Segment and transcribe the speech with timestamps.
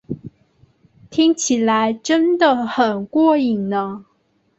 [1.11, 4.03] 听起来真得很过瘾呢